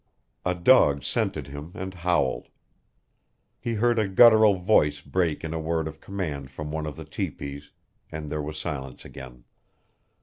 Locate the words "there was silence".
8.27-9.05